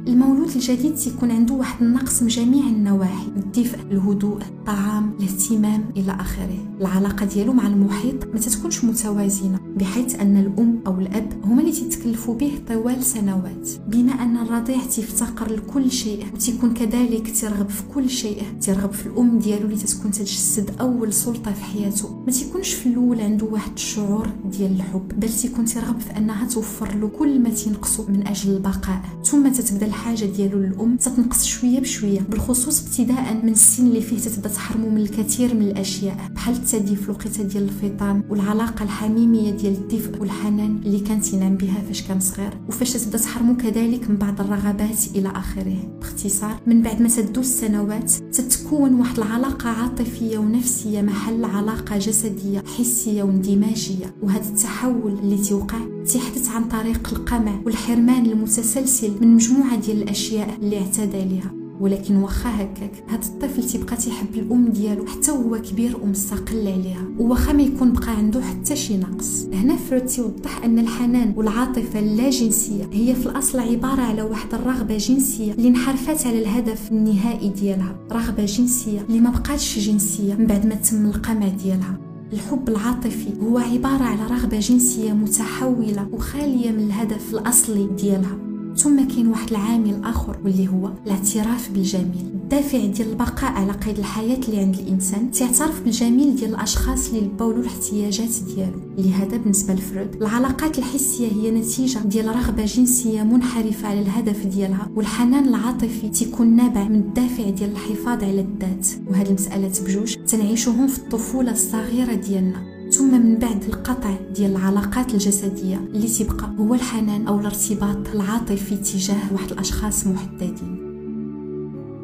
المولود 0.06 0.48
الجديد 0.50 0.94
تيكون 0.94 1.30
عنده 1.30 1.54
واحد 1.54 1.82
النقص 1.82 2.22
من 2.22 2.28
جميع 2.28 2.64
النواحي 2.66 3.26
الدفء 3.36 3.78
الهدوء 3.90 4.42
الطعام 4.42 5.12
الاهتمام 5.20 5.84
إلى 5.96 6.12
آخره. 6.12 6.76
العلاقة 6.80 7.26
ديالو 7.26 7.52
مع 7.52 7.66
المحيط 7.66 8.24
ما 8.34 8.40
تتكونش 8.40 8.84
متوازنة 8.84 9.60
بحيث 9.76 10.14
أن 10.20 10.36
الأم 10.36 10.78
أو 10.86 11.00
الأب 11.00 11.32
هما 11.44 11.60
اللي 11.60 11.72
تتكلفوا 11.72 12.34
به 12.34 12.52
طوال 12.68 13.02
سنوات. 13.04 13.68
بما 13.88 14.12
أن 14.12 14.36
الرضيع 14.36 14.78
تفتقر 14.84 15.52
لكل 15.52 15.90
شيء 15.90 16.26
وتكون 16.34 16.74
كذلك 16.74 17.40
ترغب 17.40 17.68
في 17.68 17.82
كل 17.94 18.10
شيء 18.10 18.42
ترغب 18.60 18.92
في 18.92 19.06
الأم 19.06 19.38
ديالو 19.38 19.64
اللي 19.66 19.76
تكون 19.76 20.10
تجسد 20.10 20.70
أول 20.80 21.12
سلطة 21.12 21.52
في 21.52 21.64
حياته. 21.64 22.22
ما 22.26 22.32
تيكونش 22.32 22.74
في 22.74 22.88
الأول 22.88 23.20
عنده 23.20 23.46
واحد 23.46 23.72
الشعور 23.74 24.28
ديال 24.50 24.72
الحب 24.72 25.20
بل 25.20 25.28
تيكون 25.28 25.64
ترغب 25.64 26.00
في 26.00 26.16
أنها 26.16 26.46
توفر 26.46 26.94
له 26.94 27.08
كل 27.08 27.40
ما 27.40 27.50
تنقصه 27.50 28.10
من 28.10 28.26
أجل 28.26 28.50
البقاء. 28.56 29.00
ثم 29.30 29.48
تتبدا 29.52 29.86
الحاجة 29.86 30.24
ديالو 30.24 30.58
للأم 30.58 30.96
تتنقص 30.96 31.44
شوية 31.44 31.80
بشوية 31.80 32.20
بالخصوص 32.20 32.86
ابتداء 32.86 33.34
من 33.42 33.48
السن 33.48 33.86
اللي 33.86 34.00
فيه 34.00 34.18
تتبدا 34.18 34.48
تحرمه 34.48 34.88
من 34.88 35.00
الكثير 35.00 35.54
من 35.54 35.62
الأشياء. 35.62 36.16
بحال 36.46 36.56
التدي 36.56 36.96
في 36.96 37.08
الوقيته 37.08 37.42
ديال 37.42 37.62
الفطام 37.62 38.24
والعلاقة 38.30 38.82
الحميمية 38.82 39.50
ديال 39.50 39.72
الدفء 39.72 40.20
والحنان 40.20 40.80
اللي 40.84 41.00
كان 41.00 41.20
تينام 41.20 41.56
بها 41.56 41.82
فاش 41.88 42.02
كان 42.02 42.20
صغير؟ 42.20 42.50
وفاش 42.68 42.92
تبدا 42.92 43.18
تحرمو 43.18 43.56
كذلك 43.56 44.10
من 44.10 44.16
بعض 44.16 44.40
الرغبات 44.40 45.06
إلى 45.14 45.28
آخره؟ 45.28 45.98
باختصار 46.00 46.56
من 46.66 46.82
بعد 46.82 47.02
ما 47.02 47.08
تدوز 47.08 47.46
السنوات 47.46 48.12
تتكون 48.12 48.94
واحد 48.94 49.18
العلاقة 49.18 49.68
عاطفية 49.68 50.38
ونفسية 50.38 51.02
محل 51.02 51.44
علاقة 51.44 51.98
جسدية 51.98 52.62
حسية 52.78 53.22
واندماجية. 53.22 54.14
وهذا 54.22 54.48
التحول 54.48 55.12
اللي 55.12 55.38
توقع 55.38 55.78
تيحدث 56.12 56.48
عن 56.48 56.68
طريق 56.68 57.08
القمع 57.12 57.60
والحرمان 57.64 58.26
المتسلسل 58.26 59.12
من 59.20 59.34
مجموعة 59.34 59.76
ديال 59.76 60.02
الأشياء 60.02 60.58
اللي 60.62 60.78
اعتاد 60.78 61.14
عليها 61.14 61.65
ولكن 61.80 62.16
واخا 62.16 62.50
هكاك 62.62 63.04
هاد 63.08 63.24
الطفل 63.24 63.62
تيبقى 63.64 63.96
تيحب 63.96 64.34
الأم 64.34 64.68
ديالو 64.68 65.06
حتى 65.06 65.30
هو 65.30 65.58
كبير 65.62 65.96
ومستقل 66.02 66.58
عليها 66.68 67.04
وواخا 67.18 67.52
ما 67.52 67.62
يكون 67.62 67.92
بقى 67.92 68.10
عنده 68.16 68.40
حتى 68.40 68.76
شي 68.76 68.96
نقص. 68.96 69.46
هنا 69.52 69.76
فرويد 69.76 70.06
تيوضح 70.06 70.64
أن 70.64 70.78
الحنان 70.78 71.32
والعاطفة 71.36 71.98
اللا 71.98 72.30
جنسيه 72.30 72.84
هي 72.92 73.14
في 73.14 73.26
الأصل 73.26 73.58
عبارة 73.60 74.00
على 74.00 74.22
واحد 74.22 74.54
الرغبة 74.54 74.96
جنسية 74.96 75.52
اللي 75.52 75.68
انحرفت 75.68 76.26
على 76.26 76.38
الهدف 76.38 76.92
النهائي 76.92 77.48
ديالها 77.48 77.96
رغبة 78.12 78.44
جنسية 78.44 79.00
اللي 79.08 79.20
ما 79.20 79.30
بقاتش 79.30 79.78
جنسية 79.78 80.34
من 80.34 80.46
بعد 80.46 80.66
ما 80.66 80.74
تم 80.74 81.06
القمع 81.06 81.48
ديالها. 81.48 81.98
الحب 82.32 82.68
العاطفي 82.68 83.28
هو 83.42 83.58
عبارة 83.58 84.02
على 84.02 84.22
رغبة 84.30 84.58
جنسية 84.58 85.12
متحولة 85.12 86.08
وخالية 86.12 86.70
من 86.70 86.78
الهدف 86.80 87.34
الأصلي 87.34 87.88
ديالها. 87.98 88.38
ثم 88.76 89.08
كاين 89.08 89.26
واحد 89.26 89.50
العامل 89.50 90.04
آخر 90.04 90.38
واللي 90.44 90.68
هو 90.68 90.90
الاعتراف 91.06 91.70
بالجميل 91.70 92.26
الدافع 92.34 92.78
ديال 92.78 93.10
البقاء 93.10 93.52
على 93.52 93.72
قيد 93.72 93.98
الحياة 93.98 94.40
اللي 94.48 94.58
عند 94.58 94.74
الإنسان 94.78 95.30
تعترف 95.30 95.82
بالجميل 95.82 96.36
ديال 96.36 96.50
الأشخاص 96.50 97.08
اللي 97.08 97.20
لباو 97.20 97.52
له 97.52 97.60
الاحتياجات 97.60 98.30
ديالو. 98.54 98.80
لهذا 98.98 99.36
بالنسبة 99.36 99.74
لفرويد 99.74 100.14
العلاقات 100.14 100.78
الحسية 100.78 101.28
هي 101.32 101.50
نتيجة 101.50 101.98
ديال 101.98 102.36
رغبة 102.36 102.64
جنسية 102.64 103.22
منحرفة 103.22 103.88
على 103.88 104.00
الهدف 104.00 104.46
ديالها 104.46 104.88
والحنان 104.94 105.48
العاطفي 105.48 106.08
تيكون 106.08 106.56
نابع 106.56 106.84
من 106.84 107.00
الدافع 107.00 107.50
ديال 107.50 107.70
الحفاظ 107.70 108.24
على 108.24 108.40
الذات. 108.40 108.88
وهذه 109.06 109.28
المسألة 109.28 109.72
بجوج 109.86 110.14
تنعيشهم 110.14 110.86
في 110.86 110.98
الطفولة 110.98 111.52
الصغيرة 111.52 112.14
ديالنا. 112.14 112.75
ثم 112.90 113.20
من 113.22 113.38
بعد 113.38 113.64
القطع 113.64 114.14
ديال 114.34 114.50
العلاقات 114.50 115.14
الجسدية 115.14 115.76
اللي 115.94 116.08
تبقى 116.08 116.50
هو 116.58 116.74
الحنان 116.74 117.26
أو 117.26 117.40
الارتباط 117.40 118.08
العاطفي 118.14 118.76
تجاه 118.76 119.32
واحد 119.32 119.52
الأشخاص 119.52 120.06
محددين. 120.06 120.86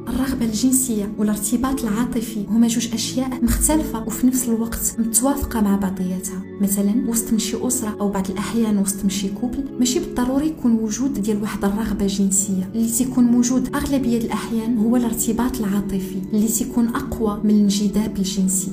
الرغبة 0.08 0.44
الجنسية 0.46 1.12
والارتباط 1.18 1.84
العاطفي 1.84 2.46
هما 2.48 2.66
جوج 2.68 2.94
أشياء 2.94 3.44
مختلفة 3.44 4.06
وفي 4.06 4.26
نفس 4.26 4.48
الوقت 4.48 4.96
متوافقة 4.98 5.60
مع 5.60 5.76
بعضياتها. 5.76 6.42
مثلا 6.60 7.10
وسط 7.10 7.32
شي 7.32 7.66
أسرة 7.66 7.96
أو 8.00 8.08
بعض 8.08 8.30
الأحيان 8.30 8.78
وسط 8.78 9.04
شي 9.04 9.28
couple 9.28 9.64
ماشي 9.78 10.00
بالضروري 10.00 10.46
يكون 10.46 10.72
وجود 10.72 11.22
ديال 11.22 11.42
واحد 11.42 11.64
الرغبة 11.64 12.06
جنسية. 12.06 12.70
اللي 12.74 12.88
تيكون 12.88 13.24
موجود 13.24 13.76
أغلبية 13.76 14.18
الأحيان 14.18 14.78
هو 14.78 14.96
الارتباط 14.96 15.56
العاطفي 15.60 16.18
اللي 16.32 16.48
تيكون 16.48 16.88
أقوى 16.88 17.40
من 17.44 17.50
الانجذاب 17.50 18.16
الجنسي. 18.16 18.72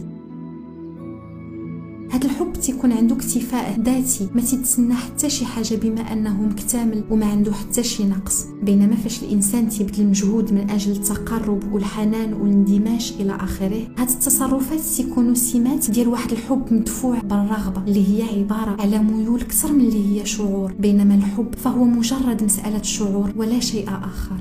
هذا 2.12 2.26
الحب 2.26 2.54
تيكون 2.54 2.92
عنده 2.92 3.16
اكتفاء 3.16 3.80
ذاتي 3.80 4.30
ما 4.36 4.42
تيتسنى 4.42 4.94
حتى 4.94 5.30
شي 5.30 5.46
حاجة 5.46 5.76
بما 5.76 6.14
أنه 6.14 6.42
مكتمل 6.42 7.04
وما 7.10 7.26
عنده 7.26 7.54
حتى 7.54 7.84
شي 7.84 8.04
نقص. 8.04 8.46
بينما 8.64 8.96
فاش 8.96 9.24
الإنسان 9.24 9.70
تيبذل 9.70 10.02
المجهود 10.04 10.54
من 10.54 10.70
أجل 10.70 10.92
التقرب 10.92 11.74
والحنان 11.74 12.34
والاندماج 12.34 13.14
إلى 13.20 13.36
آخره 13.36 13.88
هاد 13.98 14.10
التصرفات 14.10 14.80
تيكونوا 14.80 15.34
سمات 15.34 15.92
ديال 15.92 16.08
واحد 16.08 16.32
الحب 16.32 16.74
مدفوع 16.74 17.20
بالرغبة 17.20 17.84
اللي 17.88 18.08
هي 18.08 18.40
عبارة 18.40 18.82
على 18.82 19.00
ميول 19.00 19.42
أكثر 19.42 19.74
من 19.74 19.82
اللي 19.82 20.22
هي 20.22 20.26
شعور. 20.26 20.74
بينما 20.80 21.16
الحب 21.16 21.56
فهو 21.56 21.84
مجرد 21.84 22.44
مسألة 22.44 22.82
شعور 22.82 23.32
ولا 23.36 23.60
شيء 23.60 23.90
آخر. 23.90 24.36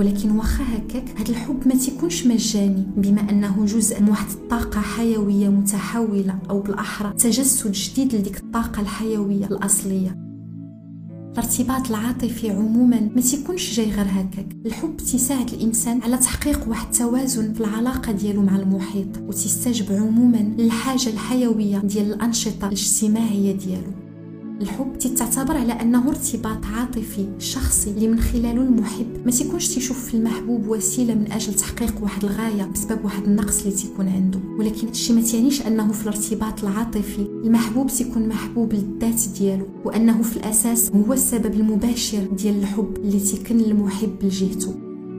ولكن 0.00 0.30
واخا 0.30 0.64
هكاك 0.64 1.20
هذا 1.20 1.30
الحب 1.30 1.68
ما 1.68 1.74
تيكونش 1.74 2.26
مجاني 2.26 2.86
بما 2.96 3.30
أنه 3.30 3.64
جزء 3.64 4.00
من 4.00 4.08
واحد 4.08 4.30
الطاقة 4.30 4.80
حيوية 4.80 5.48
متحولة 5.48 6.38
أو 6.50 6.60
بالأحرى 6.60 7.12
تجسد 7.18 7.72
جديد 7.72 8.14
لديك 8.14 8.36
الطاقة 8.36 8.80
الحيوية 8.80 9.46
الأصلية. 9.46 10.16
الارتباط 11.32 11.88
العاطفي 11.88 12.50
عموما 12.50 13.00
ما 13.14 13.20
تيكونش 13.20 13.76
جاي 13.76 13.90
غير 13.90 14.06
هكاك. 14.08 14.56
الحب 14.66 14.96
تساعد 14.96 15.52
الإنسان 15.52 16.02
على 16.02 16.16
تحقيق 16.16 16.68
واحد 16.68 16.86
التوازن 16.86 17.52
في 17.52 17.60
العلاقة 17.60 18.12
ديالو 18.12 18.42
مع 18.42 18.56
المحيط 18.56 19.18
وتستجب 19.28 19.92
عموما 19.92 20.54
للحاجة 20.58 21.08
الحيوية 21.08 21.78
ديال 21.78 22.12
الأنشطة 22.12 22.66
الاجتماعية 22.66 23.52
ديالو. 23.52 23.92
الحب 24.60 24.98
تعتبر 24.98 25.56
على 25.56 25.72
أنه 25.72 26.08
ارتباط 26.08 26.64
عاطفي 26.64 27.28
شخصي 27.38 27.90
اللي 27.90 28.08
من 28.08 28.20
خلاله 28.20 28.62
المحب. 28.62 29.06
ما 29.24 29.30
تيكونش 29.30 29.68
تيشوف 29.68 30.04
في 30.04 30.14
المحبوب 30.14 30.68
وسيلة 30.68 31.14
من 31.14 31.32
أجل 31.32 31.54
تحقيق 31.54 31.94
واحد 32.02 32.24
الغاية 32.24 32.64
بسبب 32.64 33.04
واحد 33.04 33.24
النقص 33.24 33.62
اللي 33.62 33.76
تيكون 33.76 34.08
عنده. 34.08 34.40
ولكن 34.58 34.86
هادشي 34.86 35.12
ما 35.12 35.20
تعنيش 35.20 35.66
أنه 35.66 35.92
في 35.92 36.02
الارتباط 36.02 36.64
العاطفي 36.64 37.22
المحبوب 37.44 37.86
تيكون 37.86 38.28
محبوب 38.28 38.72
للذات 38.72 39.20
ديالو 39.38 39.66
وأنه 39.84 40.22
في 40.22 40.36
الأساس 40.36 40.90
هو 40.90 41.12
السبب 41.12 41.54
المباشر 41.54 42.22
ديال 42.38 42.58
الحب 42.58 42.96
اللي 42.96 43.20
تيكن 43.20 43.60
المحب 43.60 44.14
لجهته. 44.22 44.74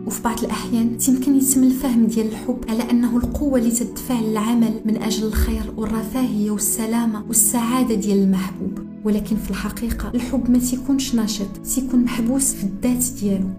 وفي 0.08 0.24
بعض 0.24 0.40
الأحيان 0.44 0.98
يمكن 1.08 1.36
يتم 1.36 1.64
الفهم 1.64 2.06
ديال 2.06 2.28
الحب 2.28 2.58
على 2.70 2.92
أنه 2.92 3.18
القوة 3.18 3.60
اللي 3.60 3.72
تدفع 3.72 4.20
للعمل 4.20 4.82
من 4.86 4.98
أجل 4.98 5.28
الخير 5.28 5.74
والرفاهية 5.78 6.52
والسلامة 6.52 7.24
والسعادة 7.28 7.96
ديال 7.96 8.18
المحبوب. 8.24 8.80
ولكن 9.06 9.36
في 9.36 9.50
الحقيقة 9.52 10.12
الحب 10.16 10.50
ما 10.52 10.60
تيكونش 10.60 11.16
ناشط 11.16 11.48
تيكون 11.76 12.04
محبوس 12.04 12.54
في 12.54 12.64
الذات 12.64 13.04
ديالو. 13.22 13.50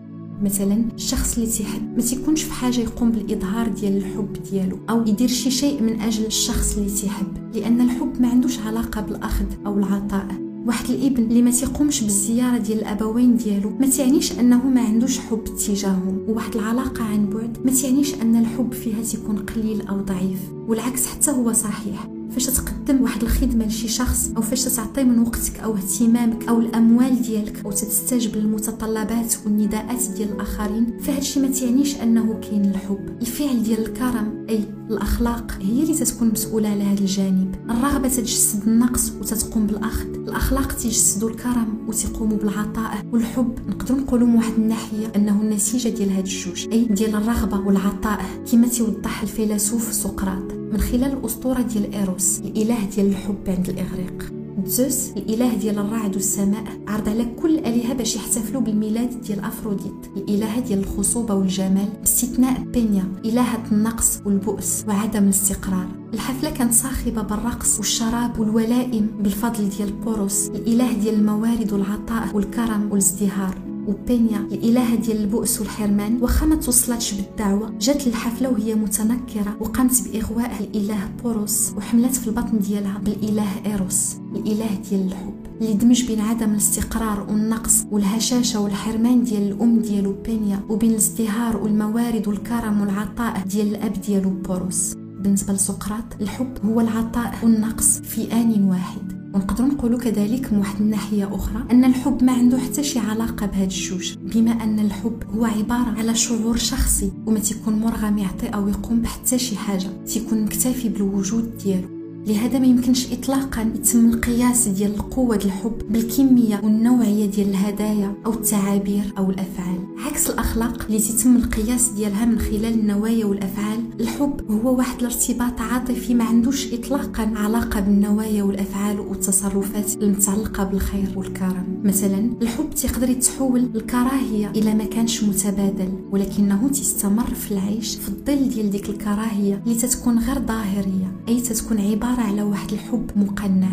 مثلا 0.43 0.85
الشخص 0.95 1.39
اللي 1.39 1.51
تيحب 1.51 1.97
ما 1.97 2.03
تيكونش 2.03 2.43
في 2.43 2.53
حاجة 2.53 2.81
يقوم 2.81 3.11
بالإظهار 3.11 3.69
ديال 3.69 3.97
الحب 3.97 4.33
ديالو 4.51 4.79
أو 4.91 5.07
يدير 5.07 5.29
شي 5.29 5.51
شيء 5.51 5.83
من 5.83 6.01
أجل 6.01 6.27
الشخص 6.27 6.77
اللي 6.77 6.91
تيحب 6.91 7.27
لأن 7.55 7.81
الحب 7.81 8.21
ما 8.21 8.29
عندوش 8.29 8.59
علاقة 8.59 9.01
بالأخذ 9.01 9.45
أو 9.67 9.79
العطاء. 9.79 10.27
واحد 10.67 10.91
الإبن 10.91 11.23
اللي 11.23 11.43
ما 11.43 11.51
تيقومش 11.51 12.03
بالزيارة 12.03 12.59
ديال 12.59 12.79
الأبوين 12.79 13.37
ديالو 13.37 13.71
ما 13.81 13.87
تعنيش 13.87 14.33
أنه 14.33 14.69
ما 14.69 14.81
عندوش 14.81 15.19
حب 15.19 15.45
تجاههم 15.45 16.25
وواحد 16.29 16.57
العلاقة 16.57 17.05
عن 17.05 17.31
بعد 17.31 17.59
ما 17.65 17.73
تعنيش 17.83 18.15
أن 18.15 18.37
الحب 18.37 18.73
فيها 18.73 19.03
تيكون 19.03 19.37
قليل 19.37 19.87
أو 19.89 20.01
ضعيف 20.01 20.39
والعكس 20.69 21.07
حتى 21.07 21.31
هو 21.31 21.53
صحيح. 21.53 22.09
فاش 22.31 22.49
تقدم 22.93 23.05
واحد 23.05 23.23
الخدمة 23.23 23.67
لشي 23.67 23.89
شخص 23.89 24.31
أو 24.37 24.43
فاش 24.43 24.65
تعطي 24.65 25.05
من 25.05 25.19
وقتك 25.19 25.61
أو 25.61 25.77
اهتمامك 25.77 26.49
أو 26.49 26.61
الأموال 26.61 27.23
ديالك 27.23 27.65
أو 27.65 27.73
تستجب 27.73 28.37
للمتطلبات 28.37 29.35
والنداءات 29.45 30.03
ديال 30.17 30.33
الآخرين 30.33 30.99
فهادشي 31.01 31.41
ما 31.41 31.49
تعنيش 31.49 31.97
أنه 31.97 32.41
كاين 32.41 32.65
الحب. 32.65 33.17
الفعل 33.21 33.63
ديال 33.63 33.87
الكرم 33.87 34.47
أي 34.49 34.65
الأخلاق 34.91 35.59
هي 35.61 35.83
اللي 35.83 35.95
تتكون 35.95 36.29
مسؤولة 36.29 36.69
على 36.69 36.83
هذا 36.85 37.01
الجانب. 37.01 37.55
الرغبة 37.71 38.09
تجسد 38.09 38.69
النقص 38.69 39.13
وتتقوم 39.21 39.67
بالأخذ. 39.67 40.07
الأخلاق 40.07 40.73
تجسدوا 40.73 41.31
الكرم 41.31 41.79
وتقوموا 41.89 42.39
بالعطاء. 42.39 43.07
والحب 43.13 43.55
نقدروا 43.69 44.01
نقولوا 44.01 44.27
من 44.27 44.35
واحد 44.35 44.53
الناحية 44.59 45.13
أنه 45.17 45.41
النتيجة 45.41 45.89
ديال 45.89 46.11
هاد 46.11 46.27
الجوج 46.27 46.69
أي 46.73 46.85
ديال 46.85 47.15
الرغبة 47.15 47.67
والعطاء. 47.67 48.25
كما 48.53 48.69
توضح 48.69 49.23
الفيلسوف 49.23 49.93
سقراط. 49.93 50.62
من 50.73 50.81
خلال 50.81 51.12
الأسطورة 51.12 51.61
ديال 51.61 51.95
إيروس 51.95 52.38
الإله 52.38 52.85
ديال 52.85 53.07
الحب 53.07 53.49
عند 53.49 53.69
الإغريق. 53.69 54.33
زوس 54.67 55.11
الإله 55.17 55.55
ديال 55.55 55.79
الرعد 55.79 56.14
والسماء 56.14 56.64
عرض 56.88 57.09
على 57.09 57.25
كل 57.43 57.55
الآلهة 57.59 57.93
باش 57.93 58.17
يحتفلوا 58.17 58.61
بالميلاد 58.62 59.21
ديال 59.21 59.41
أفروديت. 59.41 60.07
الإلهة 60.17 60.61
ديال 60.61 60.79
الخصوبة 60.79 61.35
والجمال 61.35 61.88
باستثناء 62.00 62.61
بينيا 62.61 63.05
إلهة 63.25 63.62
النقص 63.73 64.21
والبؤس 64.25 64.85
وعدم 64.88 65.25
الاستقرار. 65.25 65.87
الحفلة 66.14 66.50
كانت 66.50 66.73
صاخبة 66.73 67.23
بالرقص 67.23 67.79
والشراب 67.79 68.41
والولائم 68.41 69.07
بالفضل 69.21 69.69
ديال 69.69 69.93
بوروس 69.93 70.49
الإله 70.49 70.93
ديال 70.93 71.14
الموارد 71.14 71.73
والعطاء 71.73 72.37
والكرم 72.37 72.88
والازدهار. 72.91 73.72
وبينيا 73.87 74.39
الالهه 74.39 74.95
ديال 74.95 75.17
البؤس 75.17 75.61
والحرمان. 75.61 76.19
واخا 76.23 76.47
ما 76.47 76.57
توصلاتش 76.57 77.15
بالدعوة. 77.15 77.75
جات 77.81 78.07
للحفلة 78.07 78.49
وهي 78.49 78.75
متنكرة. 78.75 79.57
وقامت 79.61 80.09
بإغواء 80.09 80.53
الإله 80.61 81.11
بوروس. 81.23 81.73
وحملت 81.77 82.15
في 82.17 82.27
البطن 82.27 82.59
ديالها 82.59 82.99
بالإله 82.99 83.67
إيروس 83.67 84.17
الإله 84.37 84.81
ديال 84.91 85.07
الحب. 85.07 85.35
اللي 85.61 85.75
دمج 85.75 86.07
بين 86.07 86.21
عدم 86.21 86.51
الاستقرار 86.51 87.27
والنقص 87.31 87.85
والهشاشة 87.91 88.61
والحرمان 88.61 89.25
ديال 89.25 89.53
الأم 89.53 89.79
ديالو 89.79 90.15
بينيا. 90.25 90.61
وبين 90.69 90.91
الازدهار 90.91 91.57
والموارد 91.57 92.29
والكرم 92.29 92.81
والعطاء 92.81 93.43
ديال 93.47 93.69
الأب 93.69 93.93
ديالو 93.93 94.31
بوروس. 94.31 94.95
بالنسبة 94.95 95.53
لسقراط 95.53 96.05
الحب 96.21 96.55
هو 96.65 96.81
العطاء 96.81 97.35
والنقص 97.43 98.01
في 98.01 98.33
آن 98.33 98.65
واحد. 98.65 99.22
ونقدروا 99.35 99.69
نقولوا 99.69 99.99
كذلك 99.99 100.53
من 100.53 100.59
واحد 100.59 100.81
الناحية 100.81 101.35
أخرى 101.35 101.65
أن 101.71 101.85
الحب 101.85 102.25
ما 102.25 102.33
عنده 102.33 102.59
حتى 102.59 102.85
شي 102.85 102.99
علاقة 102.99 103.47
بهاد 103.47 103.71
الجوج 103.71 104.15
بما 104.19 104.51
أن 104.51 104.79
الحب 104.79 105.23
هو 105.35 105.45
عبارة 105.45 105.95
على 105.99 106.15
شعور 106.15 106.57
شخصي 106.57 107.12
وما 107.27 107.39
تيكون 107.39 107.75
مرغم 107.75 108.19
يعطي 108.19 108.47
أو 108.47 108.69
يقوم 108.69 109.01
بحتى 109.03 109.39
شي 109.39 109.57
حاجة 109.57 110.05
تيكون 110.07 110.45
مكتفي 110.45 110.89
بالوجود 110.89 111.59
ديالو. 111.59 112.01
لهذا 112.26 112.59
ما 112.59 112.67
يمكنش 112.67 113.12
اطلاقا 113.12 113.73
يتم 113.75 114.11
القياس 114.11 114.69
ديال 114.69 114.99
قوه 114.99 115.37
الحب 115.37 115.79
بالكمية 115.91 116.61
والنوعية 116.64 117.26
ديال 117.26 117.49
الهدايا 117.49 118.14
أو 118.26 118.33
التعابير 118.33 119.12
أو 119.19 119.31
الأفعال. 119.31 119.79
عكس 120.07 120.31
الأخلاق 120.31 120.85
اللي 120.87 120.99
تتم 120.99 121.37
القياس 121.37 121.88
ديالها 121.88 122.25
من 122.25 122.38
خلال 122.38 122.64
النوايا 122.64 123.26
والأفعال 123.26 123.81
الحب 124.00 124.50
هو 124.50 124.76
واحد 124.76 124.99
الارتباط 124.99 125.61
عاطفي 125.61 126.14
ما 126.14 126.25
عندوش 126.25 126.73
اطلاقا 126.75 127.33
علاقة 127.37 127.81
بالنوايا 127.81 128.43
والأفعال 128.43 129.00
والتصرفات 129.00 130.02
المتعلقة 130.02 130.64
بالخير 130.64 131.12
والكرم. 131.17 131.81
مثلا 131.85 132.31
الحب 132.43 132.71
تقدر 132.71 133.11
يتحول 133.11 133.69
الكراهية 133.75 134.50
إلى 134.50 134.75
ما 134.75 134.85
كانش 134.85 135.25
متبادل 135.25 135.93
ولكنه 136.11 136.69
تستمر 136.69 137.35
في 137.35 137.52
العيش 137.52 137.97
في 137.97 138.09
الظل 138.09 138.49
ديال 138.49 138.71
ديك 138.71 138.88
الكراهية 138.88 139.62
اللي 139.67 139.75
تتكون 139.79 140.19
غير 140.19 140.38
ظاهرية 140.47 141.12
أي 141.29 141.41
تتكون 141.41 141.81
عبارة 141.81 142.12
عبارة 142.12 142.26
على 142.26 142.42
واحد 142.42 142.73
الحب 142.73 143.11
مقنع. 143.16 143.71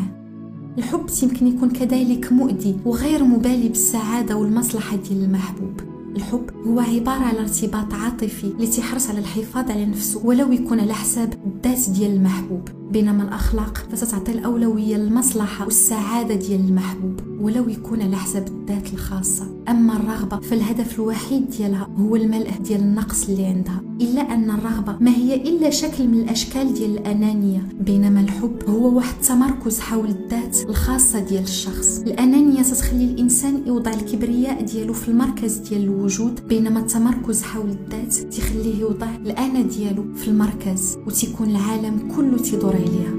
الحب 0.78 1.06
يمكن 1.24 1.48
يكون 1.48 1.70
كذلك 1.70 2.32
مؤذي 2.32 2.78
وغير 2.86 3.24
مبالي 3.24 3.70
بالسعادة 3.70 4.38
والمصلحة 4.38 4.96
ديال 4.96 5.24
المحبوب. 5.24 5.82
الحب 6.16 6.50
هو 6.68 6.80
عبارة 6.80 7.24
على 7.24 7.40
ارتباط 7.40 7.94
عاطفي 7.94 8.44
اللي 8.48 8.68
تحرص 8.68 9.10
على 9.10 9.20
الحفاظ 9.20 9.72
على 9.72 9.86
نفسه 9.86 10.26
ولو 10.26 10.52
يكون 10.52 10.80
على 10.80 10.94
حساب 10.94 11.34
الذات 11.46 11.90
ديال 11.90 12.12
المحبوب. 12.12 12.70
بينما 12.92 13.24
الأخلاق 13.24 13.78
فتعطي 13.78 14.32
الأولوية 14.32 14.98
للمصلحة 14.98 15.66
والسعادة 15.66 16.36
ديال 16.36 16.60
المحبوب 16.60 17.22
ولو 17.42 17.70
يكون 17.70 18.02
على 18.02 18.16
حساب 18.16 18.48
الذات 18.48 18.94
الخاصة. 18.94 19.64
أما 19.70 19.94
الرغبة 19.96 20.40
فالهدف 20.40 21.00
الوحيد 21.00 21.50
ديالها 21.50 21.90
هو 22.00 22.16
الملء 22.16 22.52
ديال 22.64 22.82
النقص 22.82 23.30
اللي 23.30 23.46
عندها. 23.46 23.89
إلا 24.02 24.22
أن 24.34 24.50
الرغبة 24.50 24.98
ما 25.00 25.12
هي 25.12 25.36
إلا 25.36 25.70
شكل 25.70 26.08
من 26.08 26.20
الأشكال 26.20 26.74
ديال 26.74 26.98
الأنانية. 26.98 27.68
بينما 27.82 28.22
الحب 28.22 28.70
هو 28.70 28.96
واحد 28.96 29.16
التمركز 29.22 29.80
حول 29.80 30.10
الذات 30.10 30.70
الخاصة 30.70 31.20
ديال 31.20 31.44
الشخص. 31.44 32.00
الأنانية 32.00 32.62
تتخلي 32.62 33.06
الإنسان 33.06 33.64
يوضع 33.68 33.94
الكبرياء 33.94 34.62
ديالو 34.66 34.94
في 34.94 35.08
المركز 35.10 35.58
ديال 35.58 35.84
الوجود 35.84 36.48
بينما 36.48 36.80
التمركز 36.80 37.44
حول 37.44 37.70
الذات 37.70 38.16
تخليه 38.16 38.80
يوضع 38.80 39.16
الأنا 39.16 39.62
ديالو 39.62 40.14
في 40.16 40.28
المركز 40.28 40.98
وتكون 41.08 41.50
العالم 41.50 42.12
كله 42.16 42.38
تدور 42.38 42.76
عليها 42.76 43.19